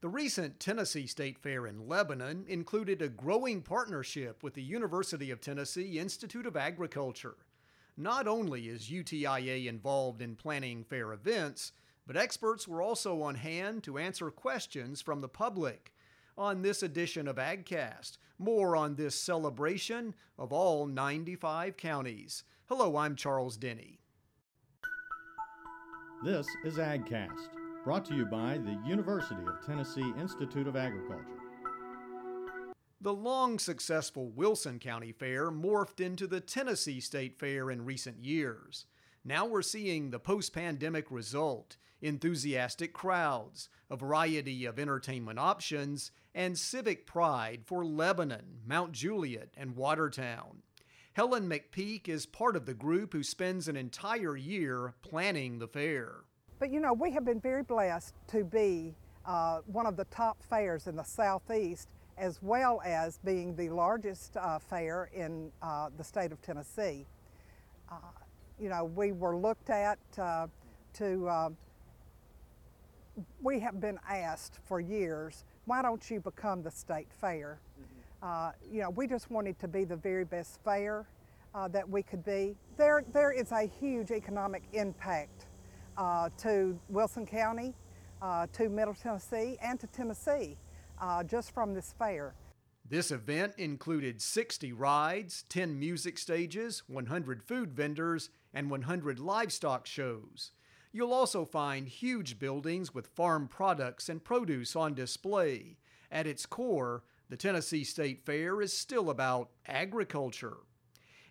The 0.00 0.08
recent 0.08 0.60
Tennessee 0.60 1.08
State 1.08 1.40
Fair 1.40 1.66
in 1.66 1.88
Lebanon 1.88 2.44
included 2.46 3.02
a 3.02 3.08
growing 3.08 3.62
partnership 3.62 4.44
with 4.44 4.54
the 4.54 4.62
University 4.62 5.32
of 5.32 5.40
Tennessee 5.40 5.98
Institute 5.98 6.46
of 6.46 6.56
Agriculture. 6.56 7.34
Not 7.96 8.28
only 8.28 8.68
is 8.68 8.90
UTIA 8.90 9.66
involved 9.66 10.22
in 10.22 10.36
planning 10.36 10.84
fair 10.84 11.12
events, 11.12 11.72
but 12.06 12.16
experts 12.16 12.68
were 12.68 12.80
also 12.80 13.22
on 13.22 13.34
hand 13.34 13.82
to 13.82 13.98
answer 13.98 14.30
questions 14.30 15.02
from 15.02 15.20
the 15.20 15.28
public. 15.28 15.92
On 16.36 16.62
this 16.62 16.84
edition 16.84 17.26
of 17.26 17.34
AgCast, 17.34 18.18
more 18.38 18.76
on 18.76 18.94
this 18.94 19.16
celebration 19.16 20.14
of 20.38 20.52
all 20.52 20.86
95 20.86 21.76
counties. 21.76 22.44
Hello, 22.66 22.96
I'm 22.96 23.16
Charles 23.16 23.56
Denny. 23.56 23.98
This 26.24 26.46
is 26.64 26.76
AgCast, 26.76 27.48
brought 27.88 28.04
to 28.04 28.14
you 28.14 28.26
by 28.26 28.58
the 28.58 28.78
University 28.86 29.40
of 29.46 29.64
Tennessee 29.64 30.12
Institute 30.20 30.68
of 30.68 30.76
Agriculture. 30.76 31.24
The 33.00 33.14
long 33.14 33.58
successful 33.58 34.28
Wilson 34.28 34.78
County 34.78 35.10
Fair 35.10 35.50
morphed 35.50 35.98
into 35.98 36.26
the 36.26 36.42
Tennessee 36.42 37.00
State 37.00 37.38
Fair 37.38 37.70
in 37.70 37.86
recent 37.86 38.22
years. 38.22 38.84
Now 39.24 39.46
we're 39.46 39.62
seeing 39.62 40.10
the 40.10 40.18
post 40.18 40.52
pandemic 40.52 41.10
result 41.10 41.78
enthusiastic 42.02 42.92
crowds, 42.92 43.70
a 43.88 43.96
variety 43.96 44.66
of 44.66 44.78
entertainment 44.78 45.38
options, 45.38 46.10
and 46.34 46.58
civic 46.58 47.06
pride 47.06 47.62
for 47.64 47.86
Lebanon, 47.86 48.58
Mount 48.66 48.92
Juliet, 48.92 49.48
and 49.56 49.76
Watertown. 49.76 50.58
Helen 51.14 51.48
McPeak 51.48 52.06
is 52.06 52.26
part 52.26 52.54
of 52.54 52.66
the 52.66 52.74
group 52.74 53.14
who 53.14 53.22
spends 53.22 53.66
an 53.66 53.76
entire 53.76 54.36
year 54.36 54.92
planning 55.00 55.58
the 55.58 55.66
fair. 55.66 56.24
But 56.58 56.72
you 56.72 56.80
know, 56.80 56.92
we 56.92 57.12
have 57.12 57.24
been 57.24 57.40
very 57.40 57.62
blessed 57.62 58.14
to 58.28 58.42
be 58.42 58.94
uh, 59.24 59.60
one 59.66 59.86
of 59.86 59.96
the 59.96 60.06
top 60.06 60.42
fairs 60.42 60.86
in 60.86 60.96
the 60.96 61.04
Southeast 61.04 61.88
as 62.16 62.42
well 62.42 62.80
as 62.84 63.18
being 63.24 63.54
the 63.54 63.68
largest 63.68 64.36
uh, 64.36 64.58
fair 64.58 65.08
in 65.14 65.52
uh, 65.62 65.88
the 65.96 66.02
state 66.02 66.32
of 66.32 66.42
Tennessee. 66.42 67.06
Uh, 67.90 67.96
you 68.58 68.68
know, 68.68 68.84
we 68.84 69.12
were 69.12 69.36
looked 69.36 69.70
at 69.70 69.98
uh, 70.18 70.48
to, 70.94 71.28
uh, 71.28 71.50
we 73.40 73.60
have 73.60 73.80
been 73.80 74.00
asked 74.08 74.58
for 74.66 74.80
years, 74.80 75.44
why 75.66 75.80
don't 75.80 76.10
you 76.10 76.18
become 76.18 76.62
the 76.62 76.70
state 76.72 77.06
fair? 77.20 77.60
Mm-hmm. 78.20 78.74
you 78.74 78.82
know, 78.82 78.90
we 78.90 79.06
just 79.06 79.30
wanted 79.30 79.60
to 79.60 79.68
be 79.68 79.84
the 79.84 79.96
very 79.96 80.24
best 80.24 80.58
fair 80.64 81.06
that 81.70 81.88
we 81.88 82.04
could 82.04 82.24
be. 82.24 82.54
There, 82.76 83.04
there 83.12 83.32
is 83.32 83.50
a 83.50 83.68
huge 83.80 84.12
economic 84.12 84.62
impact 84.72 85.47
to 85.98 86.78
Wilson 86.88 87.26
County, 87.26 87.74
to 88.52 88.68
Middle 88.68 88.94
Tennessee, 88.94 89.58
and 89.62 89.78
to 89.80 89.86
Tennessee 89.88 90.56
uh, 91.00 91.24
just 91.24 91.52
from 91.52 91.74
this 91.74 91.94
fair. 91.98 92.34
This 92.88 93.10
event 93.10 93.52
included 93.58 94.22
60 94.22 94.72
rides, 94.72 95.44
10 95.48 95.78
music 95.78 96.18
stages, 96.18 96.82
100 96.86 97.42
food 97.42 97.72
vendors, 97.74 98.30
and 98.54 98.70
100 98.70 99.18
livestock 99.18 99.86
shows. 99.86 100.52
You'll 100.90 101.12
also 101.12 101.44
find 101.44 101.86
huge 101.86 102.38
buildings 102.38 102.94
with 102.94 103.08
farm 103.08 103.46
products 103.46 104.08
and 104.08 104.24
produce 104.24 104.74
on 104.74 104.94
display. 104.94 105.76
At 106.10 106.26
its 106.26 106.46
core, 106.46 107.04
the 107.28 107.36
Tennessee 107.36 107.84
State 107.84 108.24
Fair 108.24 108.62
is 108.62 108.72
still 108.72 109.10
about 109.10 109.50
agriculture. 109.66 110.56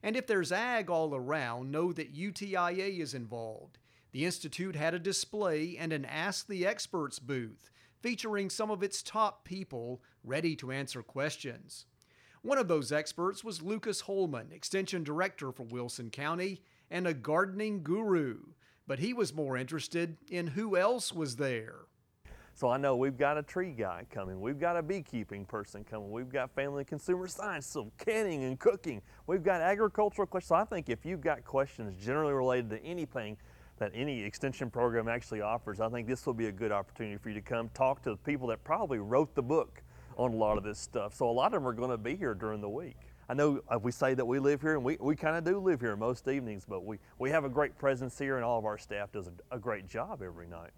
And 0.04 0.16
if 0.16 0.28
there's 0.28 0.52
ag 0.52 0.92
all 0.92 1.16
around, 1.16 1.72
know 1.72 1.92
that 1.92 2.16
UTIA 2.16 3.00
is 3.00 3.16
involved. 3.16 3.80
The 4.12 4.26
Institute 4.26 4.76
had 4.76 4.94
a 4.94 5.00
display 5.00 5.78
and 5.78 5.92
an 5.92 6.06
Ask 6.06 6.48
the 6.48 6.66
Experts 6.66 7.20
booth 7.20 7.70
featuring 8.02 8.50
some 8.50 8.72
of 8.72 8.84
its 8.84 9.02
top 9.02 9.44
people 9.44 10.02
ready 10.24 10.56
to 10.56 10.72
answer 10.72 11.02
questions. 11.02 11.86
One 12.42 12.58
of 12.58 12.68
those 12.68 12.92
experts 12.92 13.44
was 13.44 13.62
Lucas 13.62 14.02
Holman, 14.02 14.52
Extension 14.52 15.04
Director 15.04 15.52
for 15.52 15.64
Wilson 15.64 16.10
County 16.10 16.62
and 16.90 17.08
a 17.08 17.14
gardening 17.14 17.84
guru, 17.84 18.38
but 18.88 19.00
he 19.00 19.14
was 19.14 19.34
more 19.34 19.58
interested 19.58 20.16
in 20.30 20.48
who 20.48 20.78
else 20.78 21.12
was 21.12 21.36
there. 21.36 21.80
So 22.54 22.70
I 22.70 22.78
know 22.78 22.96
we've 22.96 23.18
got 23.18 23.38
a 23.38 23.44
tree 23.44 23.72
guy 23.72 24.06
coming, 24.10 24.40
we've 24.40 24.60
got 24.60 24.78
a 24.78 24.82
beekeeping 24.82 25.46
person 25.46 25.84
coming, 25.84 26.10
we've 26.10 26.32
got 26.32 26.50
family 26.56 26.80
and 26.80 26.88
consumer 26.88 27.28
science, 27.28 27.68
so 27.68 27.92
canning 27.98 28.46
and 28.46 28.58
cooking, 28.58 29.02
we've 29.28 29.44
got 29.44 29.62
agricultural 29.62 30.28
questions. 30.28 30.50
So 30.50 30.56
I 30.56 30.64
think 30.64 30.90
if 30.90 31.06
you've 31.06 31.22
got 31.22 31.44
questions 31.44 31.94
generally 32.04 32.34
related 32.34 32.70
to 32.72 32.84
anything 32.84 33.38
that 33.78 33.92
any 33.94 34.24
extension 34.24 34.70
program 34.70 35.08
actually 35.08 35.42
offers. 35.42 35.80
I 35.80 35.90
think 35.90 36.08
this 36.08 36.26
will 36.26 36.34
be 36.34 36.48
a 36.48 36.52
good 36.52 36.72
opportunity 36.72 37.18
for 37.18 37.30
you 37.30 37.36
to 37.36 37.42
come 37.42 37.70
talk 37.74 38.02
to 38.04 38.12
the 38.12 38.18
people 38.18 38.48
that 38.48 38.64
probably 38.64 39.00
wrote 39.00 39.36
the 39.36 39.44
book 39.44 39.84
on 40.18 40.34
a 40.34 40.36
lot 40.36 40.58
of 40.58 40.64
this 40.64 40.80
stuff. 40.80 41.14
So 41.14 41.30
a 41.30 41.32
lot 41.32 41.48
of 41.48 41.62
them 41.62 41.68
are 41.68 41.74
going 41.74 41.92
to 41.92 41.98
be 41.98 42.16
here 42.16 42.34
during 42.34 42.62
the 42.62 42.70
week. 42.70 42.98
I 43.30 43.34
know 43.34 43.60
uh, 43.68 43.78
we 43.78 43.92
say 43.92 44.14
that 44.14 44.26
we 44.26 44.40
live 44.40 44.62
here, 44.62 44.76
and 44.76 44.84
we, 44.84 44.98
we 45.00 45.16
kind 45.16 45.36
of 45.36 45.44
do 45.44 45.60
live 45.60 45.82
here 45.82 45.96
most 45.96 46.28
evenings, 46.28 46.66
but 46.68 46.86
we, 46.86 46.98
we 47.20 47.30
have 47.30 47.44
a 47.44 47.50
great 47.50 47.78
presence 47.78 48.18
here, 48.18 48.38
and 48.38 48.46
all 48.46 48.58
of 48.58 48.66
our 48.66 48.78
staff 48.78 49.12
does 49.12 49.28
a, 49.28 49.56
a 49.56 49.60
great 49.60 49.88
job 49.88 50.22
every 50.24 50.48
night. 50.48 50.72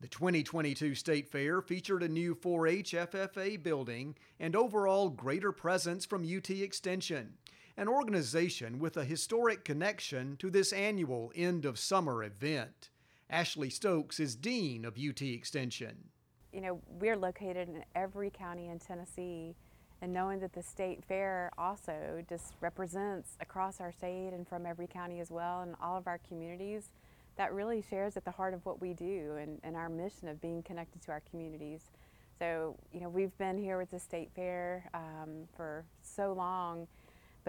The 0.00 0.06
2022 0.06 0.94
State 0.94 1.28
Fair 1.28 1.60
featured 1.60 2.04
a 2.04 2.08
new 2.08 2.36
4 2.36 2.68
H 2.68 2.92
FFA 2.92 3.60
building 3.60 4.14
and 4.38 4.54
overall 4.54 5.10
greater 5.10 5.50
presence 5.50 6.06
from 6.06 6.22
UT 6.22 6.50
Extension, 6.50 7.32
an 7.78 7.86
organization 7.86 8.80
with 8.80 8.96
a 8.96 9.04
historic 9.04 9.64
connection 9.64 10.36
to 10.36 10.50
this 10.50 10.72
annual 10.72 11.30
end 11.36 11.64
of 11.64 11.78
summer 11.78 12.24
event. 12.24 12.90
Ashley 13.30 13.70
Stokes 13.70 14.18
is 14.18 14.34
Dean 14.34 14.84
of 14.84 14.98
UT 14.98 15.22
Extension. 15.22 15.96
You 16.52 16.60
know, 16.60 16.80
we're 16.98 17.16
located 17.16 17.68
in 17.68 17.84
every 17.94 18.30
county 18.30 18.66
in 18.66 18.80
Tennessee, 18.80 19.54
and 20.02 20.12
knowing 20.12 20.40
that 20.40 20.52
the 20.54 20.62
State 20.62 21.04
Fair 21.04 21.52
also 21.56 22.24
just 22.28 22.54
represents 22.60 23.36
across 23.40 23.80
our 23.80 23.92
state 23.92 24.32
and 24.32 24.46
from 24.48 24.66
every 24.66 24.88
county 24.88 25.20
as 25.20 25.30
well, 25.30 25.60
and 25.60 25.76
all 25.80 25.96
of 25.96 26.08
our 26.08 26.18
communities 26.26 26.90
that 27.36 27.54
really 27.54 27.80
shares 27.80 28.16
at 28.16 28.24
the 28.24 28.30
heart 28.32 28.54
of 28.54 28.66
what 28.66 28.80
we 28.80 28.92
do 28.92 29.36
and, 29.40 29.60
and 29.62 29.76
our 29.76 29.88
mission 29.88 30.26
of 30.26 30.40
being 30.40 30.64
connected 30.64 31.00
to 31.02 31.12
our 31.12 31.22
communities. 31.30 31.82
So, 32.40 32.74
you 32.92 33.00
know, 33.00 33.08
we've 33.08 33.36
been 33.38 33.56
here 33.56 33.78
with 33.78 33.92
the 33.92 34.00
State 34.00 34.30
Fair 34.34 34.90
um, 34.94 35.46
for 35.56 35.84
so 36.02 36.32
long, 36.32 36.88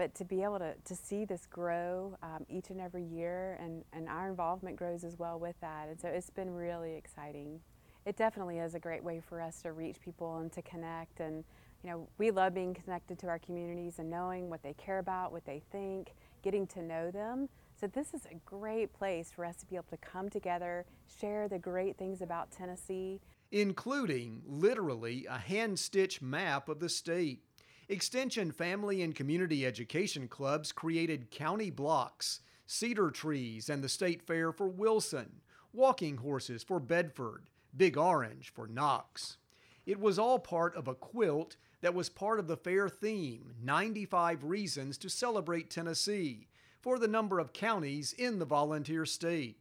but 0.00 0.14
to 0.14 0.24
be 0.24 0.42
able 0.42 0.58
to, 0.58 0.72
to 0.82 0.96
see 0.96 1.26
this 1.26 1.44
grow 1.44 2.16
um, 2.22 2.46
each 2.48 2.70
and 2.70 2.80
every 2.80 3.04
year 3.04 3.58
and, 3.60 3.84
and 3.92 4.08
our 4.08 4.30
involvement 4.30 4.74
grows 4.74 5.04
as 5.04 5.18
well 5.18 5.38
with 5.38 5.56
that. 5.60 5.88
And 5.90 6.00
so 6.00 6.08
it's 6.08 6.30
been 6.30 6.54
really 6.54 6.94
exciting. 6.94 7.60
It 8.06 8.16
definitely 8.16 8.60
is 8.60 8.74
a 8.74 8.78
great 8.78 9.04
way 9.04 9.20
for 9.20 9.42
us 9.42 9.60
to 9.60 9.72
reach 9.72 10.00
people 10.00 10.38
and 10.38 10.50
to 10.52 10.62
connect. 10.62 11.20
And, 11.20 11.44
you 11.84 11.90
know, 11.90 12.08
we 12.16 12.30
love 12.30 12.54
being 12.54 12.72
connected 12.72 13.18
to 13.18 13.26
our 13.26 13.38
communities 13.38 13.98
and 13.98 14.08
knowing 14.08 14.48
what 14.48 14.62
they 14.62 14.72
care 14.72 15.00
about, 15.00 15.32
what 15.32 15.44
they 15.44 15.60
think, 15.70 16.14
getting 16.40 16.66
to 16.68 16.82
know 16.82 17.10
them 17.10 17.50
so 17.80 17.86
this 17.86 18.12
is 18.12 18.26
a 18.26 18.34
great 18.44 18.92
place 18.92 19.32
for 19.34 19.42
us 19.42 19.56
to 19.56 19.66
be 19.66 19.74
able 19.74 19.86
to 19.88 19.96
come 19.96 20.28
together, 20.28 20.84
share 21.18 21.48
the 21.48 21.58
great 21.58 21.96
things 21.96 22.20
about 22.20 22.50
Tennessee, 22.50 23.22
including 23.50 24.42
literally 24.46 25.26
a 25.26 25.38
hand-stitched 25.38 26.20
map 26.20 26.68
of 26.68 26.78
the 26.78 26.90
state. 26.90 27.42
Extension 27.90 28.52
Family 28.52 29.02
and 29.02 29.16
Community 29.16 29.66
Education 29.66 30.28
Clubs 30.28 30.70
created 30.70 31.32
county 31.32 31.70
blocks, 31.70 32.38
cedar 32.64 33.10
trees 33.10 33.68
and 33.68 33.82
the 33.82 33.88
state 33.88 34.22
fair 34.22 34.52
for 34.52 34.68
Wilson, 34.68 35.40
walking 35.72 36.18
horses 36.18 36.62
for 36.62 36.78
Bedford, 36.78 37.46
Big 37.76 37.98
Orange 37.98 38.52
for 38.54 38.68
Knox. 38.68 39.38
It 39.86 39.98
was 39.98 40.20
all 40.20 40.38
part 40.38 40.76
of 40.76 40.86
a 40.86 40.94
quilt 40.94 41.56
that 41.80 41.92
was 41.92 42.08
part 42.08 42.38
of 42.38 42.46
the 42.46 42.56
fair 42.56 42.88
theme 42.88 43.54
95 43.60 44.44
Reasons 44.44 44.96
to 44.98 45.10
Celebrate 45.10 45.68
Tennessee, 45.68 46.46
for 46.80 46.96
the 46.96 47.08
number 47.08 47.40
of 47.40 47.52
counties 47.52 48.12
in 48.12 48.38
the 48.38 48.44
volunteer 48.44 49.04
state. 49.04 49.58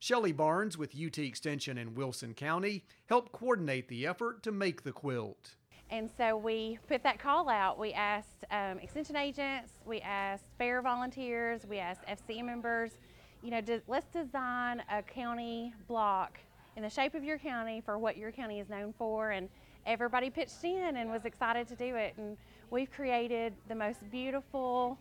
Shelley 0.00 0.32
Barnes 0.32 0.76
with 0.76 0.96
UT 1.00 1.18
Extension 1.18 1.78
in 1.78 1.94
Wilson 1.94 2.34
County 2.34 2.86
helped 3.06 3.30
coordinate 3.30 3.86
the 3.86 4.04
effort 4.04 4.42
to 4.42 4.50
make 4.50 4.82
the 4.82 4.90
quilt. 4.90 5.54
And 5.90 6.10
so 6.18 6.36
we 6.36 6.78
put 6.86 7.02
that 7.02 7.18
call 7.18 7.48
out. 7.48 7.78
We 7.78 7.92
asked 7.92 8.44
um, 8.50 8.78
extension 8.78 9.16
agents, 9.16 9.72
we 9.86 10.00
asked 10.00 10.44
fair 10.58 10.82
volunteers, 10.82 11.62
we 11.66 11.78
asked 11.78 12.02
FC 12.06 12.44
members, 12.44 12.98
you 13.42 13.50
know, 13.50 13.60
let's 13.86 14.06
design 14.08 14.82
a 14.90 15.02
county 15.02 15.72
block 15.86 16.38
in 16.76 16.82
the 16.82 16.90
shape 16.90 17.14
of 17.14 17.24
your 17.24 17.38
county 17.38 17.80
for 17.80 17.98
what 17.98 18.16
your 18.16 18.30
county 18.32 18.60
is 18.60 18.68
known 18.68 18.92
for. 18.98 19.30
And 19.30 19.48
everybody 19.86 20.28
pitched 20.28 20.62
in 20.62 20.96
and 20.96 21.10
was 21.10 21.24
excited 21.24 21.66
to 21.68 21.74
do 21.74 21.96
it. 21.96 22.14
And 22.18 22.36
we've 22.70 22.90
created 22.90 23.54
the 23.68 23.74
most 23.74 23.98
beautiful 24.10 24.98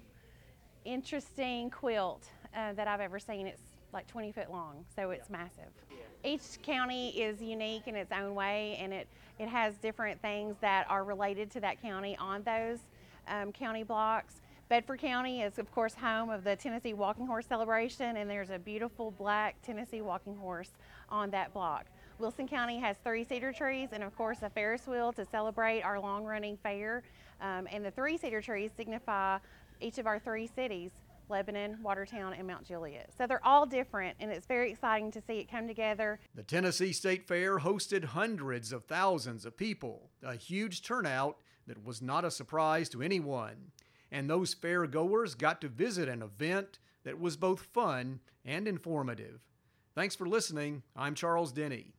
interesting 0.86 1.70
quilt 1.70 2.30
uh, 2.56 2.74
that 2.74 2.88
I've 2.88 3.02
ever 3.02 3.20
seen. 3.20 3.46
It's 3.46 3.77
like 3.94 4.08
20 4.08 4.32
foot 4.32 4.52
long, 4.52 4.86
so 4.96 5.12
it's 5.12 5.30
yeah. 5.30 5.38
massive. 5.38 5.72
Each 6.24 6.62
county 6.62 7.10
is 7.10 7.42
unique 7.42 7.88
in 7.88 7.96
its 7.96 8.12
own 8.12 8.36
way, 8.36 8.78
and 8.82 8.94
it, 8.94 9.08
it 9.40 9.48
has 9.48 9.76
different 9.78 10.22
things 10.22 10.56
that 10.62 10.86
are 10.90 11.04
related 11.04 11.52
to 11.52 11.60
that 11.62 11.82
county 11.82 12.18
on 12.18 12.44
those 12.44 12.80
um, 13.28 13.52
county 13.52 13.84
blocks. 13.84 14.42
Bedford 14.70 15.00
County 15.00 15.42
is, 15.42 15.60
of 15.60 15.72
course, 15.72 15.94
home 15.94 16.30
of 16.30 16.44
the 16.44 16.56
Tennessee 16.56 16.94
Walking 16.94 17.26
Horse 17.26 17.46
Celebration, 17.46 18.18
and 18.18 18.30
there's 18.30 18.50
a 18.50 18.60
beautiful 18.60 19.12
black 19.12 19.56
Tennessee 19.62 20.02
walking 20.02 20.36
horse 20.36 20.72
on 21.10 21.30
that 21.30 21.54
block. 21.54 21.86
Wilson 22.20 22.48
County 22.48 22.78
has 22.80 22.98
three 23.04 23.24
cedar 23.24 23.54
trees 23.54 23.90
and, 23.92 24.04
of 24.04 24.16
course, 24.18 24.40
a 24.42 24.50
Ferris 24.50 24.88
wheel 24.88 25.14
to 25.14 25.24
celebrate 25.24 25.84
our 25.84 26.00
long 26.00 26.26
running 26.26 26.58
fair. 26.58 27.04
Um, 27.40 27.68
and 27.72 27.86
the 27.86 27.92
three 27.92 28.18
cedar 28.18 28.42
trees 28.42 28.72
signify 28.76 29.38
each 29.80 30.00
of 30.00 30.08
our 30.08 30.20
three 30.20 30.48
cities 30.48 30.92
Lebanon, 31.30 31.78
Watertown, 31.82 32.34
and 32.34 32.48
Mount 32.48 32.66
Juliet. 32.66 33.12
So 33.18 33.28
they're 33.28 33.46
all 33.46 33.66
different, 33.66 34.18
and 34.20 34.32
it's 34.32 34.46
very 34.46 34.72
exciting 34.72 35.12
to 35.12 35.22
see 35.22 35.40
it 35.40 35.52
come 35.52 35.68
together. 35.68 36.20
The 36.36 36.44
Tennessee 36.44 36.94
State 36.94 37.28
Fair 37.28 37.60
hosted 37.60 38.06
hundreds 38.06 38.72
of 38.72 38.86
thousands 38.86 39.46
of 39.46 39.58
people, 39.58 40.10
a 40.24 40.36
huge 40.36 40.82
turnout 40.82 41.38
that 41.68 41.84
was 41.84 42.02
not 42.02 42.26
a 42.26 42.32
surprise 42.32 42.90
to 42.90 43.02
anyone. 43.02 43.72
And 44.12 44.30
those 44.30 44.54
fair 44.54 44.88
goers 44.88 45.36
got 45.36 45.62
to 45.62 45.68
visit 45.68 46.08
an 46.08 46.22
event 46.22 46.80
that 47.04 47.20
was 47.20 47.38
both 47.38 47.62
fun 47.62 48.22
and 48.46 48.68
informative. 48.68 49.42
Thanks 49.96 50.16
for 50.16 50.28
listening. 50.28 50.84
I'm 50.96 51.16
Charles 51.16 51.52
Denny. 51.52 51.94